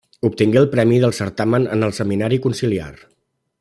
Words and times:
Obtingué 0.27 0.57
el 0.61 0.67
premi 0.71 0.97
del 1.03 1.13
certamen 1.19 1.69
en 1.77 1.89
el 1.89 1.95
Seminari 2.01 2.43
Conciliar. 2.47 2.93